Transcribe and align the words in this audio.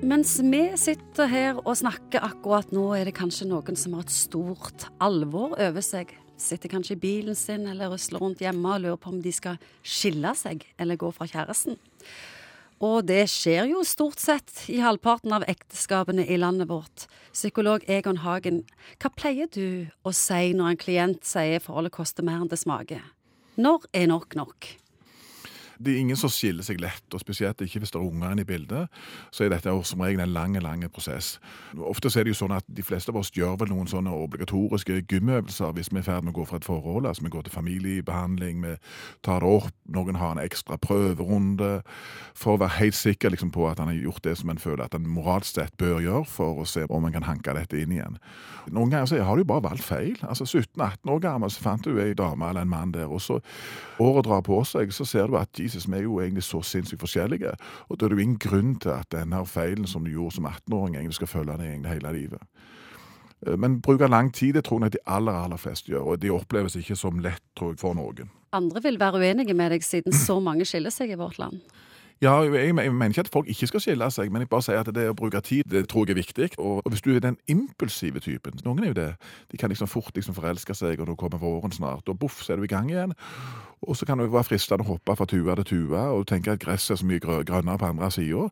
Mens 0.00 0.38
vi 0.40 0.62
sitter 0.80 1.28
her 1.28 1.58
og 1.60 1.74
snakker 1.76 2.22
akkurat 2.24 2.70
nå, 2.72 2.86
er 2.96 3.04
det 3.04 3.12
kanskje 3.18 3.44
noen 3.50 3.76
som 3.76 3.92
har 3.98 4.06
et 4.06 4.14
stort 4.14 4.86
alvor 4.96 5.52
over 5.60 5.84
seg. 5.84 6.14
Sitter 6.40 6.72
kanskje 6.72 6.96
i 6.96 7.02
bilen 7.02 7.36
sin 7.36 7.66
eller 7.68 7.92
rusler 7.92 8.22
rundt 8.22 8.40
hjemme 8.40 8.64
og 8.64 8.80
lurer 8.80 8.96
på 8.96 9.12
om 9.12 9.18
de 9.20 9.32
skal 9.36 9.60
skille 9.84 10.32
seg 10.40 10.64
eller 10.80 10.96
gå 10.96 11.12
fra 11.12 11.28
kjæresten. 11.28 11.76
Og 12.80 13.04
det 13.10 13.26
skjer 13.28 13.68
jo 13.74 13.84
stort 13.84 14.24
sett 14.24 14.64
i 14.72 14.78
halvparten 14.80 15.36
av 15.36 15.44
ekteskapene 15.44 16.24
i 16.24 16.40
landet 16.40 16.70
vårt. 16.72 17.04
Psykolog 17.36 17.84
Egon 17.84 18.22
Hagen, 18.24 18.62
hva 19.04 19.12
pleier 19.12 19.52
du 19.52 19.90
å 20.00 20.16
si 20.16 20.54
når 20.56 20.72
en 20.72 20.80
klient 20.80 21.28
sier 21.28 21.60
forholdet 21.60 21.92
koster 22.00 22.24
mer 22.24 22.40
enn 22.40 22.48
det 22.48 22.62
smaker? 22.64 23.04
Når 23.60 23.84
er 23.92 24.08
nok 24.08 24.32
nok? 24.32 24.72
Det 25.80 25.94
er 25.94 26.02
ingen 26.02 26.18
som 26.18 26.28
skiller 26.32 26.64
seg 26.66 26.80
lett, 26.82 27.06
og 27.14 27.22
spesielt 27.22 27.60
ikke 27.64 27.80
hvis 27.80 27.92
det 27.94 27.96
er 28.00 28.04
unger 28.04 28.34
inne 28.34 28.44
i 28.44 28.48
bildet. 28.48 28.90
Så 29.32 29.46
er 29.46 29.52
dette 29.54 29.72
som 29.88 30.02
regel 30.04 30.20
en 30.20 30.34
lang, 30.34 30.58
lang 30.60 30.84
prosess. 30.92 31.38
Ofte 31.76 32.10
er 32.12 32.26
det 32.26 32.34
jo 32.34 32.40
sånn 32.42 32.52
at 32.52 32.66
de 32.68 32.84
fleste 32.84 33.12
av 33.12 33.20
oss 33.20 33.32
gjør 33.32 33.56
vel 33.62 33.72
noen 33.72 33.88
sånne 33.88 34.12
obligatoriske 34.12 35.00
gymøvelser 35.08 35.72
hvis 35.76 35.88
vi 35.92 36.00
er 36.00 36.04
i 36.04 36.08
ferd 36.10 36.26
med 36.26 36.34
å 36.34 36.40
gå 36.40 36.46
fra 36.50 36.60
et 36.60 36.68
forhold. 36.68 37.08
Altså 37.08 37.24
vi 37.24 37.32
går 37.32 37.46
til 37.48 37.54
familiebehandling, 37.54 38.60
vi 38.64 38.74
tar 39.24 39.40
det 39.40 39.48
opp, 39.48 39.72
noen 39.88 40.20
har 40.20 40.36
en 40.36 40.42
ekstra 40.42 40.76
prøverunde 40.80 41.70
for 42.36 42.54
å 42.54 42.60
være 42.60 42.76
helt 42.78 42.98
sikker 42.98 43.32
liksom, 43.32 43.52
på 43.54 43.64
at 43.70 43.80
han 43.80 43.88
har 43.90 43.98
gjort 43.98 44.24
det 44.26 44.36
som 44.40 44.52
en 44.52 44.60
føler 44.60 44.84
at 44.84 44.96
en 44.96 45.08
moralsk 45.08 45.56
sett 45.56 45.76
bør 45.80 46.00
gjøre, 46.04 46.26
for 46.28 46.60
å 46.60 46.68
se 46.68 46.84
om 46.88 47.06
en 47.06 47.14
kan 47.14 47.26
hanke 47.26 47.54
dette 47.56 47.80
inn 47.80 47.94
igjen. 47.96 48.20
Noen 48.70 48.92
ganger 48.92 49.08
så 49.10 49.22
har 49.24 49.36
du 49.36 49.48
bare 49.48 49.64
valgt 49.64 49.84
feil. 49.86 50.18
Altså 50.26 50.44
17-18 50.44 51.10
år 51.10 51.22
gammel 51.24 51.52
så 51.52 51.64
fant 51.64 51.84
du 51.84 52.00
ei 52.02 52.12
dame 52.16 52.48
eller 52.50 52.66
en 52.66 52.72
mann 52.72 52.94
der, 52.94 53.08
og 53.10 53.22
så 53.24 53.40
året 54.00 54.26
drar 54.28 54.44
på 54.46 54.60
seg, 54.68 54.92
så 54.94 55.06
ser 55.08 55.30
du 55.30 55.38
at 55.40 55.60
Jesus, 55.74 55.88
vi 55.90 55.98
er 55.98 56.06
jo 56.06 56.18
egentlig 56.20 56.44
så 56.46 56.62
sinnssykt 56.66 57.00
forskjellige. 57.00 57.54
Og 57.88 57.98
da 57.98 58.06
er 58.06 58.12
det 58.12 58.18
jo 58.18 58.26
ingen 58.26 58.42
grunn 58.42 58.74
til 58.82 58.92
at 58.94 59.10
denne 59.14 59.44
feilen 59.46 59.86
som 59.86 60.04
du 60.04 60.12
gjorde 60.12 60.38
som 60.38 60.48
18-åring, 60.50 60.96
egentlig 60.96 61.18
skal 61.20 61.32
følge 61.32 61.56
deg 61.56 61.72
egentlig 61.72 61.96
hele 61.96 62.14
livet. 62.16 62.42
Eh, 63.46 63.56
men 63.56 63.80
bruke 63.80 64.08
lang 64.08 64.32
tid, 64.34 64.54
det 64.54 64.64
tror 64.68 64.84
jeg 64.84 64.96
de 64.96 65.04
aller 65.06 65.32
aller 65.32 65.60
fleste 65.60 65.92
gjør, 65.92 66.12
og 66.12 66.22
de 66.22 66.32
oppleves 66.34 66.76
ikke 66.76 66.96
som 66.98 67.22
lett, 67.24 67.42
tror 67.58 67.74
jeg, 67.74 67.80
for 67.82 67.96
noen. 67.96 68.30
Andre 68.56 68.82
vil 68.82 68.98
være 69.00 69.22
uenige 69.22 69.54
med 69.54 69.70
deg, 69.76 69.84
siden 69.86 70.12
så 70.16 70.40
mange 70.42 70.66
skiller 70.66 70.92
seg 70.94 71.14
i 71.14 71.18
vårt 71.20 71.38
land. 71.38 71.60
Ja, 72.22 72.42
jeg, 72.42 72.74
mener 72.74 73.08
ikke 73.08 73.20
at 73.20 73.28
folk 73.32 73.48
ikke 73.48 73.66
skal 73.66 73.80
skille 73.80 74.10
seg, 74.12 74.28
men 74.28 74.42
jeg 74.42 74.48
bare 74.52 74.64
sier 74.66 74.82
at 74.82 74.88
det 74.92 75.06
å 75.08 75.14
bruke 75.16 75.40
tid 75.40 75.64
det 75.72 75.86
tror 75.88 76.04
jeg 76.04 76.12
er 76.12 76.18
viktig. 76.18 76.48
Og, 76.60 76.82
hvis 76.92 77.00
du 77.00 77.14
er 77.14 77.22
den 77.24 77.38
impulsive 77.48 78.20
typen 78.20 78.60
Noen 78.64 78.84
er 78.84 78.90
jo 78.90 78.96
det. 78.98 79.06
De 79.48 79.56
kan 79.56 79.72
liksom 79.72 79.88
fort 79.88 80.12
liksom 80.12 80.36
forelske 80.36 80.76
seg, 80.76 81.00
og 81.00 81.08
nå 81.08 81.16
kommer 81.16 81.40
våren 81.40 81.72
snart, 81.72 82.12
og 82.12 82.18
boff, 82.20 82.42
så 82.44 82.52
er 82.52 82.60
du 82.60 82.66
i 82.68 82.72
gang 82.74 82.90
igjen. 82.92 83.16
Og 83.88 83.96
så 83.96 84.04
kan 84.04 84.20
det 84.20 84.28
være 84.28 84.50
fristende 84.50 84.84
å 84.84 84.90
hoppe 84.92 85.16
fra 85.16 85.24
tue 85.24 85.56
til 85.62 85.68
tue 85.70 86.04
og 86.12 86.26
tenke 86.28 86.52
at 86.52 86.60
gresset 86.60 86.98
er 86.98 87.00
så 87.00 87.08
mye 87.08 87.24
grønnere 87.24 87.80
på 87.80 87.88
andre 87.88 88.12
sida. 88.12 88.50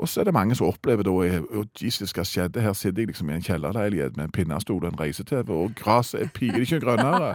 Og 0.00 0.08
så 0.08 0.22
er 0.22 0.24
det 0.24 0.34
mange 0.34 0.56
som 0.56 0.66
opplever 0.70 1.04
da 1.04 1.12
at 1.60 1.82
Jesus, 1.82 2.14
hva 2.16 2.24
skjedde? 2.24 2.62
Her 2.64 2.72
sitter 2.72 3.02
jeg 3.02 3.10
liksom 3.10 3.28
i 3.30 3.34
en 3.36 3.44
kjellerleilighet 3.44 4.16
med 4.16 4.24
en 4.24 4.32
pinnestol 4.32 4.80
og 4.80 4.94
en 4.94 5.00
reise-TV, 5.00 5.50
og 5.52 5.74
gresset 5.76 6.22
er 6.22 6.30
piker 6.32 6.64
ikke 6.64 6.80
grønnere. 6.86 7.34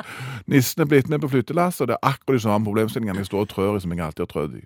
Nissen 0.49 0.81
er 0.81 0.89
blitt 0.89 1.09
med 1.11 1.22
på 1.22 1.30
flyttelass, 1.30 1.81
og 1.83 1.91
det 1.91 1.97
er 1.99 2.09
akkurat 2.09 2.39
de 2.39 2.45
samme 2.47 2.66
problemstillingene 2.66 3.22
jeg 3.22 3.30
står 3.30 3.45
og 3.45 3.52
trør 3.53 3.77
i 3.77 3.83
som 3.83 3.94
jeg 3.94 4.02
alltid 4.07 4.25
har 4.25 4.31
trødd 4.33 4.57
i. 4.57 4.63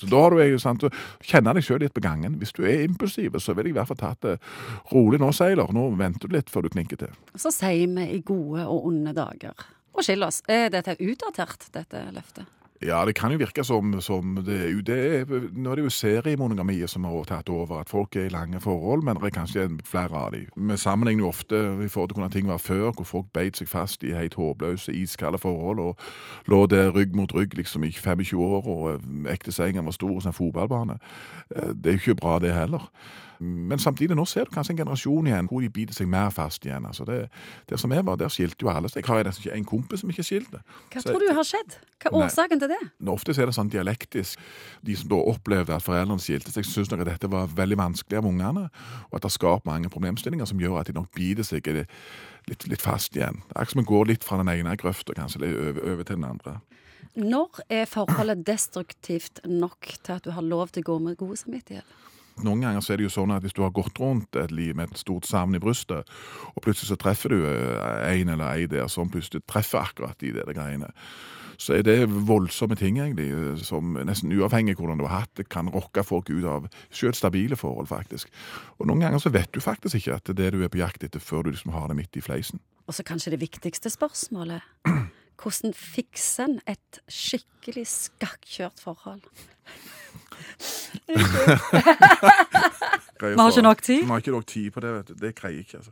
Så 0.00 0.10
da 0.10 0.24
har 0.24 0.34
du 0.34 0.42
jo 0.42 0.58
sant, 0.62 0.88
kjenne 1.22 1.54
deg 1.54 1.68
sjøl 1.68 1.80
litt 1.84 1.94
på 1.94 2.02
gangen. 2.02 2.40
Hvis 2.42 2.54
du 2.56 2.64
er 2.66 2.82
impulsiv, 2.88 3.38
så 3.38 3.54
vil 3.54 3.70
jeg 3.70 3.76
i 3.76 3.78
hvert 3.78 3.92
fall 3.92 4.02
tatt 4.02 4.26
det 4.26 4.36
rolig 4.92 5.22
nå, 5.22 5.30
Seiler. 5.36 5.70
Nå 5.74 5.88
venter 6.00 6.26
du 6.26 6.34
litt 6.34 6.50
før 6.50 6.66
du 6.66 6.72
klinker 6.74 6.98
til. 7.06 7.14
Så 7.38 7.54
sier 7.54 7.86
vi 7.94 8.10
i 8.16 8.20
gode 8.26 8.66
og 8.66 8.90
onde 8.90 9.14
dager. 9.14 9.54
Og 9.96 10.04
skille 10.04 10.26
oss. 10.28 10.42
Er 10.50 10.68
dette 10.74 10.98
utdatert, 10.98 11.70
dette 11.72 12.02
løftet? 12.12 12.50
Ja, 12.84 13.04
det 13.08 13.14
kan 13.16 13.32
jo 13.32 13.38
virke 13.40 13.64
som, 13.64 13.94
som 14.04 14.34
det, 14.44 14.58
det 14.84 14.96
er, 14.96 15.30
Nå 15.56 15.70
er 15.70 15.78
det 15.78 15.84
jo 15.86 15.92
seriemonogamiet 15.92 16.90
som 16.92 17.06
har 17.08 17.24
tatt 17.24 17.48
over, 17.48 17.80
at 17.80 17.88
folk 17.88 18.16
er 18.16 18.26
i 18.28 18.32
lange 18.34 18.60
forhold, 18.60 19.04
men 19.06 19.16
det 19.16 19.30
er 19.30 19.36
kanskje 19.38 19.66
flere 19.88 20.12
av 20.12 20.34
dem. 20.34 20.50
Vi 20.68 20.76
sammenligner 20.76 21.24
jo 21.24 21.30
ofte 21.32 21.56
i 21.56 21.88
forhold 21.88 22.10
til 22.12 22.20
hvordan 22.20 22.34
ting 22.34 22.50
var 22.50 22.60
før, 22.60 22.90
hvor 22.92 23.08
folk 23.08 23.32
beit 23.32 23.56
seg 23.56 23.70
fast 23.70 24.04
i 24.04 24.12
helt 24.12 24.36
håpløse, 24.36 24.92
iskalde 24.92 25.40
forhold 25.40 25.80
og 25.80 25.96
lå 26.52 26.66
der 26.66 26.92
rygg 26.92 27.16
mot 27.16 27.32
rygg 27.34 27.56
liksom 27.56 27.84
i 27.84 27.92
25 27.92 28.40
år, 28.44 28.68
og 28.68 29.30
ektesengen 29.32 29.84
var 29.84 29.96
stor 29.96 30.20
som 30.20 30.34
en 30.34 30.40
fotballbane. 30.40 30.98
Eh, 31.56 31.72
det 31.72 31.86
er 31.86 31.96
jo 31.96 32.04
ikke 32.04 32.20
bra, 32.20 32.38
det 32.38 32.54
heller. 32.54 32.90
Men 33.40 33.78
samtidig, 33.82 34.16
nå 34.16 34.24
ser 34.28 34.46
du 34.48 34.54
kanskje 34.54 34.74
en 34.74 34.80
generasjon 34.80 35.26
igjen 35.28 35.48
hvor 35.50 35.64
de 35.64 35.70
biter 35.72 35.96
seg 35.96 36.08
mer 36.10 36.30
fast 36.34 36.64
igjen. 36.66 36.86
Altså 36.88 37.04
det, 37.08 37.18
det 37.70 37.80
som 37.80 37.92
jeg 37.92 38.06
var, 38.06 38.18
der 38.20 38.32
skilte 38.32 38.64
jo 38.64 38.70
alle 38.72 38.90
seg. 38.92 39.02
Jeg 39.02 39.10
har 39.12 39.28
nesten 39.28 39.44
ikke 39.44 39.56
en 39.58 39.68
kompis 39.68 40.02
som 40.04 40.12
ikke 40.12 40.24
skilte. 40.26 40.62
Hva 40.92 41.02
så, 41.02 41.10
tror 41.10 41.24
du 41.24 41.32
har 41.36 41.48
skjedd? 41.48 41.76
Hva 42.02 42.12
er 42.12 42.18
årsaken 42.22 42.62
til 42.62 42.72
det? 42.72 42.80
Ofte 43.12 43.36
er 43.36 43.50
det 43.50 43.56
sånn 43.56 43.72
dialektisk. 43.72 44.46
De 44.86 44.96
som 44.96 45.10
da 45.12 45.20
opplevde 45.32 45.76
at 45.76 45.84
foreldrene 45.84 46.22
skilte 46.22 46.54
seg, 46.54 46.68
syns 46.68 46.92
nok 46.92 47.04
at 47.04 47.12
dette 47.12 47.30
var 47.32 47.52
veldig 47.56 47.80
vanskelig 47.82 48.20
av 48.20 48.30
ungene, 48.30 48.68
og 49.10 49.18
at 49.18 49.28
det 49.28 49.34
skaper 49.34 49.68
mange 49.68 49.92
problemstillinger 49.92 50.48
som 50.48 50.62
gjør 50.62 50.80
at 50.80 50.90
de 50.90 50.96
nok 50.96 51.12
biter 51.16 51.46
seg 51.46 51.68
litt, 52.46 52.66
litt 52.70 52.82
fast 52.82 53.16
igjen. 53.18 53.42
Akkurat 53.54 53.76
som 53.76 53.84
å 53.84 53.90
går 53.90 54.10
litt 54.12 54.26
fra 54.26 54.40
den 54.40 54.52
ene 54.52 54.76
grøfta 54.80 55.16
kanskje 55.16 55.44
over, 55.44 55.82
over 55.92 56.06
til 56.06 56.20
den 56.20 56.28
andre. 56.28 56.58
Når 57.16 57.62
er 57.72 57.86
forholdet 57.88 58.44
destruktivt 58.44 59.40
nok 59.48 59.94
til 60.04 60.18
at 60.18 60.26
du 60.26 60.34
har 60.36 60.44
lov 60.44 60.68
til 60.74 60.84
å 60.84 60.90
gå 60.90 60.98
med 61.06 61.16
god 61.16 61.38
samvittighet? 61.40 61.94
Noen 62.44 62.60
ganger 62.60 62.84
så 62.84 62.92
er 62.92 63.00
det 63.00 63.06
jo 63.06 63.14
sånn 63.14 63.32
at 63.32 63.44
hvis 63.46 63.54
du 63.56 63.62
har 63.64 63.72
gått 63.76 63.96
rundt 64.02 64.36
et 64.36 64.52
liv 64.52 64.76
med 64.76 64.90
et 64.90 65.00
stort 65.00 65.24
savn 65.28 65.56
i 65.56 65.62
brystet, 65.62 66.10
og 66.52 66.64
plutselig 66.64 66.90
så 66.90 66.98
treffer 67.00 67.32
du 67.32 67.46
eh, 67.48 68.12
en 68.12 68.34
eller 68.34 68.50
ei 68.50 68.68
der 68.68 68.90
som 68.92 69.08
plutselig 69.12 69.46
treffer 69.48 69.80
akkurat 69.80 70.18
de 70.20 70.34
der 70.36 70.52
greiene, 70.52 70.92
så 71.56 71.78
er 71.78 71.86
det 71.86 72.10
voldsomme 72.28 72.76
ting, 72.76 72.98
egentlig, 73.00 73.30
som 73.64 73.96
nesten 74.04 74.34
uavhengig 74.36 74.76
av 74.76 74.82
hvordan 74.82 75.00
du 75.00 75.06
har 75.06 75.22
hatt 75.22 75.38
det, 75.40 75.48
kan 75.48 75.70
rokke 75.72 76.04
folk 76.04 76.28
ut 76.28 76.44
av 76.44 76.68
selv 76.90 77.16
stabile 77.16 77.56
forhold, 77.56 77.88
faktisk. 77.88 78.28
Og 78.76 78.90
noen 78.90 79.06
ganger 79.06 79.22
så 79.22 79.32
vet 79.32 79.52
du 79.56 79.62
faktisk 79.64 79.96
ikke 80.02 80.18
at 80.18 80.28
det 80.28 80.36
er 80.36 80.42
det 80.42 80.52
du 80.58 80.66
er 80.66 80.72
på 80.72 80.82
jakt 80.82 81.06
etter, 81.06 81.22
før 81.22 81.46
du 81.46 81.54
liksom 81.54 81.72
har 81.72 81.88
det 81.88 81.96
midt 81.96 82.20
i 82.20 82.24
fleisen. 82.24 82.60
Og 82.86 82.94
så 82.94 83.06
kanskje 83.06 83.32
det 83.34 83.40
viktigste 83.40 83.90
spørsmålet. 83.90 84.62
Hvordan 85.40 85.74
fikser 85.76 86.48
en 86.48 86.60
et 86.68 87.00
skikkelig 87.12 87.86
skakkjørt 87.92 88.80
forhold? 88.80 89.24
Vi 93.20 93.34
har 93.38 93.48
ikke 93.50 93.62
nok 93.62 93.82
tid? 93.82 94.02
Vi 94.02 94.08
har 94.10 94.22
ikke 94.22 94.34
nok 94.34 94.46
tid 94.46 94.70
på 94.74 94.80
det. 94.80 94.94
vet 94.94 95.08
du. 95.08 95.14
Det 95.20 95.34
greier 95.38 95.58
ikke. 95.62 95.76
altså. 95.78 95.90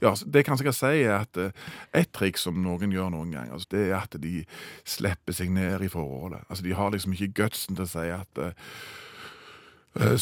Ja, 0.00 0.14
Det 0.24 0.34
jeg 0.40 0.44
kan 0.44 0.58
sikkert 0.58 0.74
si, 0.78 0.86
er 1.04 1.18
at 1.18 1.36
uh, 1.36 1.50
et 1.94 2.08
triks 2.16 2.40
som 2.46 2.56
noen 2.64 2.92
gjør 2.92 3.10
noen 3.12 3.34
ganger, 3.34 3.52
altså, 3.52 3.68
det 3.70 3.82
er 3.90 3.98
at 4.00 4.16
de 4.22 4.44
slipper 4.88 5.36
seg 5.36 5.52
ned 5.52 5.84
i 5.84 5.88
forholdet. 5.92 6.40
Altså, 6.48 6.64
De 6.64 6.74
har 6.74 6.90
liksom 6.90 7.12
ikke 7.12 7.32
gutsen 7.42 7.76
til 7.76 7.84
å 7.84 7.92
si 7.92 8.08
at 8.16 8.40
Uh, 8.40 8.52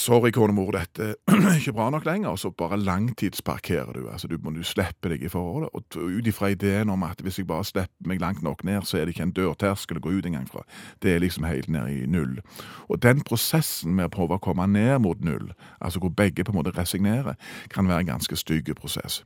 sorry, 0.01 0.31
konemor, 0.33 0.71
dette 0.73 1.11
er 1.13 1.57
ikke 1.59 1.75
bra 1.77 1.91
nok 1.93 2.07
lenger. 2.09 2.31
Og 2.31 2.39
så 2.39 2.51
bare 2.51 2.79
langtidsparkerer 2.81 3.93
du. 3.93 4.09
altså 4.09 4.29
Du 4.29 4.37
du 4.37 4.63
slipper 4.63 5.09
deg 5.09 5.23
i 5.23 5.29
forholdet. 5.29 5.69
Og 5.73 5.85
ut 5.97 6.27
ifra 6.27 6.49
ideen 6.49 6.91
om 6.91 7.03
at 7.03 7.21
hvis 7.21 7.39
jeg 7.39 7.47
bare 7.47 7.65
slipper 7.65 8.09
meg 8.09 8.21
langt 8.21 8.43
nok 8.43 8.65
ned, 8.65 8.83
så 8.83 8.99
er 8.99 9.05
det 9.05 9.15
ikke 9.15 9.23
en 9.23 9.37
dørterskel 9.37 9.99
å 9.99 10.01
gå 10.01 10.11
ut 10.11 10.27
engang 10.27 10.49
fra. 10.49 10.65
Det 11.03 11.15
er 11.15 11.21
liksom 11.21 11.45
helt 11.45 11.69
ned 11.69 11.89
i 11.89 12.07
null. 12.07 12.41
Og 12.89 13.03
den 13.03 13.21
prosessen 13.21 13.95
med 13.95 14.09
å 14.09 14.15
prøve 14.17 14.39
å 14.39 14.43
komme 14.43 14.67
ned 14.67 14.99
mot 15.05 15.21
null, 15.21 15.53
altså 15.81 16.01
hvor 16.01 16.11
begge 16.11 16.45
på 16.45 16.53
en 16.53 16.59
måte 16.63 16.73
resignerer, 16.73 17.37
kan 17.69 17.89
være 17.89 18.01
en 18.01 18.15
ganske 18.15 18.37
stygg 18.37 18.73
prosess. 18.75 19.23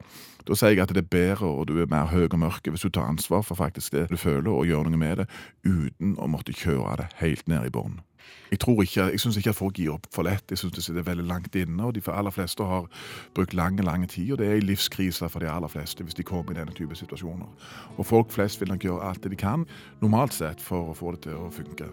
Da 0.46 0.56
sier 0.58 0.74
jeg 0.74 0.82
at 0.82 0.90
det 0.90 1.04
er 1.04 1.10
bedre, 1.10 1.46
og 1.46 1.68
du 1.70 1.78
er 1.78 1.90
mer 1.90 2.10
høy 2.10 2.26
og 2.26 2.38
mørk 2.42 2.66
hvis 2.66 2.82
du 2.82 2.90
tar 2.90 3.06
ansvar 3.06 3.44
for 3.46 3.54
faktisk 3.54 3.92
det 3.94 4.08
du 4.10 4.16
føler, 4.18 4.50
og 4.50 4.66
gjør 4.66 4.90
noe 4.90 4.98
med 4.98 5.22
det, 5.22 5.28
uten 5.62 6.16
å 6.18 6.26
måtte 6.26 6.54
kjøre 6.56 6.98
det 6.98 7.12
helt 7.22 7.46
ned 7.46 7.70
i 7.70 7.74
bånn. 7.74 8.00
Jeg 8.50 8.60
tror 8.60 8.82
ikke, 8.82 9.04
jeg 9.10 9.20
syns 9.20 9.36
ikke 9.36 9.50
at 9.50 9.56
folk 9.56 9.78
gir 9.80 9.94
opp 9.94 10.06
for 10.12 10.28
lett. 10.28 10.44
Jeg 10.50 10.60
syns 10.60 10.74
det 10.76 10.84
sitter 10.84 11.06
veldig 11.06 11.24
langt 11.24 11.54
inne. 11.56 11.84
og 11.84 11.94
De 11.94 12.02
aller 12.06 12.30
fleste 12.30 12.64
har 12.64 12.88
brukt 13.34 13.54
lang 13.54 13.80
lang 13.80 14.08
tid, 14.08 14.32
og 14.32 14.38
det 14.38 14.46
er 14.50 14.60
en 14.60 14.68
livskrise 14.68 15.28
for 15.28 15.40
de 15.40 15.50
aller 15.50 15.68
fleste 15.68 16.04
hvis 16.04 16.14
de 16.14 16.22
kommer 16.22 16.52
i 16.52 16.60
denne 16.60 16.76
type 16.76 16.94
situasjoner. 16.94 17.48
Og 17.96 18.06
folk 18.06 18.30
flest 18.30 18.60
vil 18.60 18.68
nok 18.68 18.84
gjøre 18.84 19.08
alt 19.08 19.22
det 19.24 19.30
de 19.30 19.36
kan, 19.36 19.66
normalt 20.00 20.34
sett, 20.34 20.60
for 20.60 20.92
å 20.92 20.94
få 20.94 21.16
det 21.16 21.28
til 21.28 21.40
å 21.40 21.50
funke. 21.50 21.92